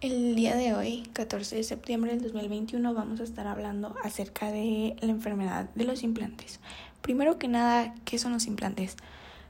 El 0.00 0.34
día 0.34 0.56
de 0.56 0.72
hoy, 0.72 1.02
14 1.12 1.56
de 1.56 1.62
septiembre 1.62 2.12
del 2.12 2.22
2021, 2.22 2.94
vamos 2.94 3.20
a 3.20 3.22
estar 3.22 3.46
hablando 3.46 3.94
acerca 4.02 4.50
de 4.50 4.96
la 5.02 5.10
enfermedad 5.10 5.68
de 5.74 5.84
los 5.84 6.02
implantes. 6.02 6.58
Primero 7.02 7.38
que 7.38 7.48
nada, 7.48 7.94
¿qué 8.06 8.18
son 8.18 8.32
los 8.32 8.46
implantes? 8.46 8.96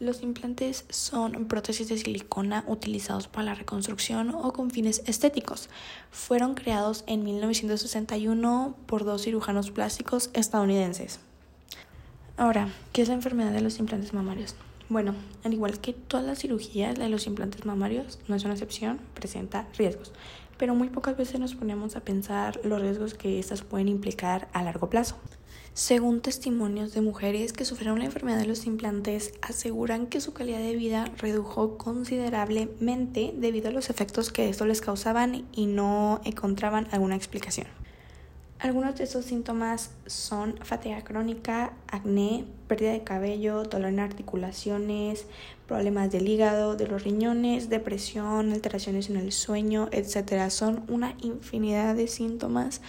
Los 0.00 0.20
implantes 0.20 0.84
son 0.88 1.46
prótesis 1.46 1.88
de 1.88 1.96
silicona 1.96 2.64
utilizados 2.66 3.28
para 3.28 3.44
la 3.44 3.54
reconstrucción 3.54 4.34
o 4.34 4.52
con 4.52 4.72
fines 4.72 5.04
estéticos. 5.06 5.68
Fueron 6.10 6.54
creados 6.54 7.04
en 7.06 7.22
1961 7.22 8.74
por 8.86 9.04
dos 9.04 9.22
cirujanos 9.22 9.70
plásticos 9.70 10.30
estadounidenses. 10.32 11.20
Ahora, 12.36 12.68
¿qué 12.92 13.02
es 13.02 13.06
la 13.06 13.14
enfermedad 13.14 13.52
de 13.52 13.60
los 13.60 13.78
implantes 13.78 14.12
mamarios? 14.12 14.56
Bueno, 14.88 15.14
al 15.44 15.54
igual 15.54 15.80
que 15.80 15.92
todas 15.92 16.26
las 16.26 16.40
cirugías, 16.40 16.96
de 16.96 17.08
los 17.08 17.26
implantes 17.26 17.64
mamarios 17.64 18.18
no 18.28 18.34
es 18.34 18.44
una 18.44 18.54
excepción, 18.54 19.00
presenta 19.14 19.68
riesgos, 19.78 20.12
pero 20.58 20.74
muy 20.74 20.88
pocas 20.88 21.16
veces 21.16 21.40
nos 21.40 21.54
ponemos 21.54 21.96
a 21.96 22.00
pensar 22.00 22.60
los 22.64 22.80
riesgos 22.80 23.14
que 23.14 23.38
estas 23.38 23.62
pueden 23.62 23.88
implicar 23.88 24.48
a 24.52 24.62
largo 24.62 24.90
plazo. 24.90 25.16
Según 25.74 26.20
testimonios 26.20 26.92
de 26.92 27.00
mujeres 27.00 27.54
que 27.54 27.64
sufrieron 27.64 27.98
la 27.98 28.04
enfermedad 28.04 28.38
de 28.38 28.46
los 28.46 28.66
implantes, 28.66 29.32
aseguran 29.40 30.06
que 30.06 30.20
su 30.20 30.34
calidad 30.34 30.58
de 30.58 30.76
vida 30.76 31.06
redujo 31.16 31.78
considerablemente 31.78 33.32
debido 33.34 33.70
a 33.70 33.72
los 33.72 33.88
efectos 33.88 34.30
que 34.30 34.50
esto 34.50 34.66
les 34.66 34.82
causaban 34.82 35.46
y 35.52 35.64
no 35.64 36.20
encontraban 36.24 36.88
alguna 36.90 37.16
explicación. 37.16 37.68
Algunos 38.62 38.94
de 38.94 39.02
estos 39.02 39.24
síntomas 39.24 39.90
son 40.06 40.54
fatiga 40.62 41.02
crónica, 41.02 41.72
acné, 41.88 42.44
pérdida 42.68 42.92
de 42.92 43.02
cabello, 43.02 43.64
dolor 43.64 43.88
en 43.88 43.98
articulaciones, 43.98 45.26
problemas 45.66 46.12
del 46.12 46.28
hígado, 46.28 46.76
de 46.76 46.86
los 46.86 47.02
riñones, 47.02 47.70
depresión, 47.70 48.52
alteraciones 48.52 49.10
en 49.10 49.16
el 49.16 49.32
sueño, 49.32 49.88
etc. 49.90 50.48
Son 50.48 50.84
una 50.86 51.16
infinidad 51.22 51.96
de 51.96 52.06
síntomas 52.06 52.82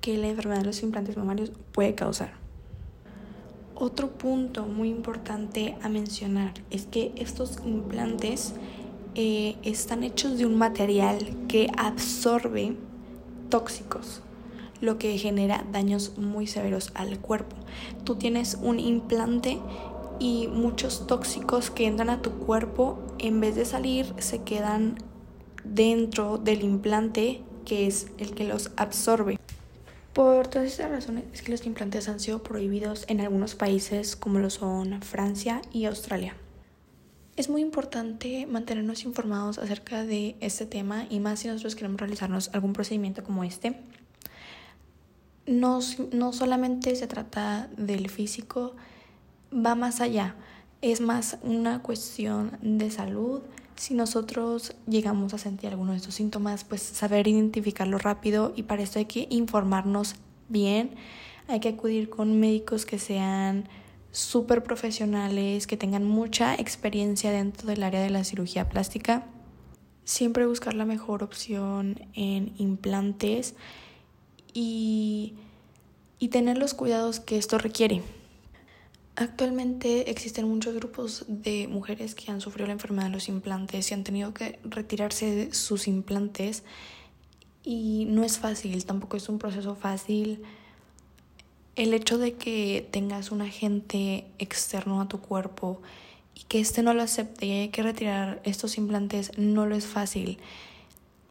que 0.00 0.18
la 0.18 0.26
enfermedad 0.26 0.62
de 0.62 0.66
los 0.66 0.82
implantes 0.82 1.16
mamarios 1.16 1.52
puede 1.70 1.94
causar. 1.94 2.32
Otro 3.76 4.10
punto 4.18 4.66
muy 4.66 4.88
importante 4.88 5.76
a 5.80 5.88
mencionar 5.88 6.54
es 6.70 6.86
que 6.86 7.12
estos 7.14 7.60
implantes 7.64 8.54
eh, 9.14 9.58
están 9.62 10.02
hechos 10.02 10.38
de 10.38 10.46
un 10.46 10.56
material 10.56 11.18
que 11.46 11.68
absorbe 11.76 12.74
tóxicos 13.48 14.23
lo 14.84 14.98
que 14.98 15.16
genera 15.18 15.64
daños 15.72 16.16
muy 16.18 16.46
severos 16.46 16.92
al 16.94 17.18
cuerpo. 17.18 17.56
Tú 18.04 18.16
tienes 18.16 18.58
un 18.60 18.78
implante 18.78 19.58
y 20.20 20.48
muchos 20.48 21.06
tóxicos 21.06 21.70
que 21.70 21.86
entran 21.86 22.10
a 22.10 22.22
tu 22.22 22.30
cuerpo, 22.32 22.98
en 23.18 23.40
vez 23.40 23.56
de 23.56 23.64
salir, 23.64 24.14
se 24.18 24.42
quedan 24.42 24.98
dentro 25.64 26.38
del 26.38 26.62
implante 26.62 27.42
que 27.64 27.86
es 27.86 28.08
el 28.18 28.34
que 28.34 28.44
los 28.44 28.70
absorbe. 28.76 29.38
Por 30.12 30.46
todas 30.46 30.68
estas 30.68 30.90
razones 30.90 31.24
es 31.32 31.42
que 31.42 31.50
los 31.50 31.66
implantes 31.66 32.08
han 32.08 32.20
sido 32.20 32.42
prohibidos 32.42 33.04
en 33.08 33.20
algunos 33.20 33.56
países 33.56 34.14
como 34.14 34.38
lo 34.38 34.50
son 34.50 35.02
Francia 35.02 35.60
y 35.72 35.86
Australia. 35.86 36.36
Es 37.36 37.48
muy 37.48 37.62
importante 37.62 38.46
mantenernos 38.46 39.02
informados 39.02 39.58
acerca 39.58 40.04
de 40.04 40.36
este 40.38 40.66
tema 40.66 41.06
y 41.10 41.18
más 41.18 41.40
si 41.40 41.48
nosotros 41.48 41.74
queremos 41.74 42.00
realizarnos 42.00 42.48
algún 42.52 42.74
procedimiento 42.74 43.24
como 43.24 43.42
este 43.42 43.76
no, 45.46 45.80
no 46.12 46.32
solamente 46.32 46.94
se 46.96 47.06
trata 47.06 47.68
del 47.76 48.08
físico, 48.08 48.74
va 49.54 49.74
más 49.74 50.00
allá. 50.00 50.36
Es 50.80 51.00
más 51.00 51.38
una 51.42 51.82
cuestión 51.82 52.58
de 52.60 52.90
salud. 52.90 53.42
Si 53.76 53.94
nosotros 53.94 54.74
llegamos 54.86 55.34
a 55.34 55.38
sentir 55.38 55.70
alguno 55.70 55.92
de 55.92 55.98
estos 55.98 56.14
síntomas, 56.14 56.64
pues 56.64 56.82
saber 56.82 57.26
identificarlo 57.26 57.98
rápido 57.98 58.52
y 58.54 58.64
para 58.64 58.82
esto 58.82 58.98
hay 58.98 59.06
que 59.06 59.26
informarnos 59.30 60.16
bien. 60.48 60.94
Hay 61.48 61.60
que 61.60 61.70
acudir 61.70 62.08
con 62.08 62.38
médicos 62.38 62.86
que 62.86 62.98
sean 62.98 63.68
súper 64.12 64.62
profesionales, 64.62 65.66
que 65.66 65.76
tengan 65.76 66.04
mucha 66.04 66.54
experiencia 66.54 67.32
dentro 67.32 67.66
del 67.66 67.82
área 67.82 68.00
de 68.00 68.10
la 68.10 68.24
cirugía 68.24 68.68
plástica. 68.68 69.26
Siempre 70.04 70.46
buscar 70.46 70.74
la 70.74 70.84
mejor 70.84 71.22
opción 71.22 71.98
en 72.14 72.54
implantes 72.58 73.56
y, 74.54 75.34
tener 76.30 76.56
los 76.56 76.72
cuidados 76.72 77.20
que 77.20 77.36
esto 77.36 77.58
requiere. 77.58 78.00
Actualmente 79.14 80.10
existen 80.10 80.48
muchos 80.48 80.74
grupos 80.74 81.26
de 81.28 81.68
mujeres 81.68 82.14
que 82.14 82.32
han 82.32 82.40
sufrido 82.40 82.66
la 82.66 82.72
enfermedad 82.72 83.04
de 83.04 83.12
los 83.12 83.28
implantes 83.28 83.90
y 83.90 83.94
han 83.94 84.04
tenido 84.04 84.32
que 84.32 84.58
retirarse 84.64 85.32
de 85.32 85.54
sus 85.54 85.86
implantes 85.86 86.64
y 87.62 88.06
no 88.06 88.24
es 88.24 88.38
fácil, 88.38 88.84
tampoco 88.86 89.18
es 89.18 89.28
un 89.28 89.38
proceso 89.38 89.74
fácil. 89.74 90.42
El 91.76 91.92
hecho 91.92 92.16
de 92.16 92.34
que 92.34 92.88
tengas 92.90 93.30
un 93.30 93.42
agente 93.42 94.24
externo 94.38 95.02
a 95.02 95.08
tu 95.08 95.20
cuerpo 95.20 95.82
y 96.34 96.44
que 96.44 96.58
éste 96.58 96.82
no 96.82 96.94
lo 96.94 97.02
acepte 97.02 97.46
y 97.46 97.52
hay 97.52 97.68
que 97.68 97.82
retirar 97.82 98.40
estos 98.44 98.78
implantes 98.78 99.36
no 99.36 99.66
lo 99.66 99.76
es 99.76 99.86
fácil. 99.86 100.38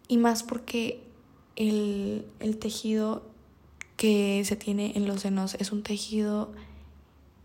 Y 0.08 0.18
más 0.18 0.44
porque 0.44 1.02
el, 1.56 2.26
tejido 2.60 3.24
que 3.98 4.44
se 4.46 4.56
tiene 4.56 4.94
en 4.96 5.08
los 5.08 5.22
senos 5.22 5.56
es 5.56 5.72
un 5.72 5.84
tejido 5.84 6.52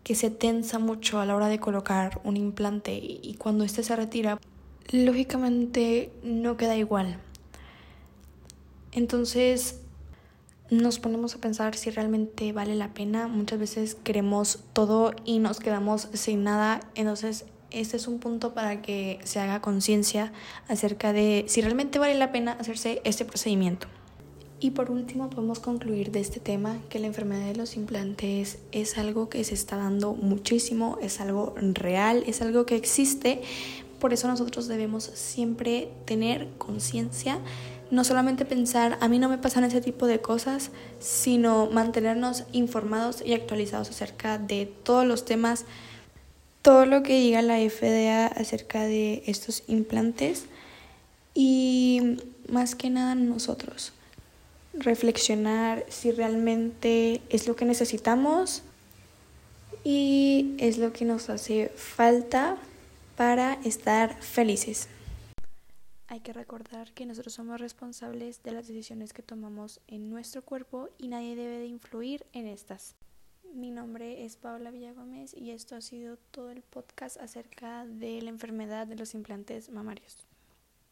que 0.02 0.14
se 0.14 0.30
tensa 0.30 0.78
mucho 0.78 1.20
a 1.20 1.26
la 1.26 1.36
hora 1.36 1.48
de 1.48 1.58
colocar 1.58 2.20
un 2.24 2.36
implante 2.36 2.94
y 2.94 3.34
cuando 3.38 3.64
este 3.64 3.82
se 3.82 3.94
retira, 3.94 4.38
lógicamente 4.91 6.10
no 6.22 6.56
queda 6.56 6.76
igual. 6.76 7.19
Entonces 8.92 9.80
nos 10.70 10.98
ponemos 10.98 11.34
a 11.34 11.38
pensar 11.38 11.75
si 11.76 11.90
realmente 11.90 12.52
vale 12.52 12.75
la 12.75 12.94
pena. 12.94 13.28
Muchas 13.28 13.58
veces 13.58 13.94
queremos 13.94 14.60
todo 14.72 15.12
y 15.25 15.38
nos 15.38 15.60
quedamos 15.60 16.08
sin 16.12 16.44
nada. 16.44 16.80
Entonces 16.94 17.44
este 17.70 17.96
es 17.98 18.08
un 18.08 18.19
punto 18.19 18.54
para 18.54 18.80
que 18.80 19.19
se 19.25 19.40
haga 19.40 19.60
conciencia 19.60 20.32
acerca 20.69 21.12
de 21.12 21.44
si 21.48 21.60
realmente 21.60 21.98
vale 21.98 22.14
la 22.14 22.32
pena 22.32 22.52
hacerse 22.52 23.00
este 23.04 23.25
procedimiento. 23.25 23.88
Y 24.60 24.72
por 24.72 24.91
último 24.91 25.30
podemos 25.30 25.60
concluir 25.60 26.10
de 26.10 26.19
este 26.19 26.41
tema 26.41 26.78
que 26.88 26.98
la 26.98 27.06
enfermedad 27.06 27.46
de 27.46 27.54
los 27.54 27.76
implantes 27.76 28.58
es 28.72 28.98
algo 28.98 29.28
que 29.28 29.44
se 29.44 29.54
está 29.54 29.76
dando 29.76 30.14
muchísimo, 30.14 30.98
es 31.00 31.20
algo 31.20 31.54
real, 31.56 32.24
es 32.26 32.42
algo 32.42 32.66
que 32.66 32.74
existe. 32.74 33.41
Por 34.00 34.12
eso 34.12 34.26
nosotros 34.26 34.66
debemos 34.66 35.04
siempre 35.04 35.91
tener 36.06 36.48
conciencia, 36.58 37.38
no 37.92 38.02
solamente 38.02 38.44
pensar, 38.44 38.98
a 39.00 39.08
mí 39.08 39.20
no 39.20 39.28
me 39.28 39.38
pasan 39.38 39.62
ese 39.62 39.80
tipo 39.80 40.06
de 40.06 40.20
cosas, 40.20 40.70
sino 40.98 41.70
mantenernos 41.70 42.44
informados 42.52 43.22
y 43.25 43.34
actualizados 43.34 43.90
acerca 43.90 44.38
de 44.38 44.66
todos 44.66 45.06
los 45.06 45.25
temas 45.25 45.66
todo 46.62 46.84
lo 46.84 47.02
que 47.04 47.19
diga 47.19 47.40
la 47.40 47.58
FDA 47.58 48.26
acerca 48.26 48.82
de 48.82 49.22
estos 49.26 49.62
implantes 49.69 50.46
y 51.32 52.19
más 52.48 52.75
que 52.75 52.90
nada 52.90 53.14
nosotros 53.14 53.92
reflexionar 54.81 55.84
si 55.89 56.12
realmente 56.12 57.21
es 57.28 57.49
lo 57.49 57.56
que 57.56 57.65
necesitamos 57.65 58.62
y 59.84 60.55
es 60.59 60.78
lo 60.78 60.93
que 60.93 61.05
nos 61.05 61.31
hace 61.31 61.69
falta 61.77 62.56
para 63.17 63.55
estar 63.65 64.21
felices. 64.22 64.88
Hay 66.06 66.21
que 66.21 66.33
recordar 66.33 66.93
que 66.93 67.05
nosotros 67.05 67.34
somos 67.34 67.61
responsables 67.61 68.43
de 68.43 68.53
las 68.53 68.67
decisiones 68.67 69.12
que 69.12 69.22
tomamos 69.22 69.81
en 69.88 70.09
nuestro 70.09 70.43
cuerpo 70.43 70.88
y 70.99 71.09
nadie 71.09 71.37
debe 71.37 71.59
de 71.59 71.67
influir 71.67 72.25
en 72.33 72.47
estas. 72.47 72.94
Mi 73.55 73.71
nombre 73.71 74.25
es 74.25 74.37
Paula 74.37 74.71
Villagómez 74.71 75.34
y 75.34 75.50
esto 75.50 75.75
ha 75.75 75.81
sido 75.81 76.17
todo 76.31 76.50
el 76.50 76.62
podcast 76.62 77.17
acerca 77.17 77.87
de 77.87 78.22
la 78.22 78.31
enfermedad 78.31 78.87
de 78.87 78.97
los 78.97 79.15
implantes 79.15 79.71
mamarios. 79.71 80.28